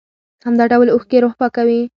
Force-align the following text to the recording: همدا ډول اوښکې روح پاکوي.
همدا 0.45 0.65
ډول 0.71 0.87
اوښکې 0.91 1.17
روح 1.23 1.33
پاکوي. 1.39 1.81